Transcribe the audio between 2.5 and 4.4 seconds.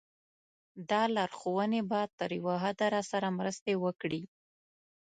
حده راسره مرسته وکړي.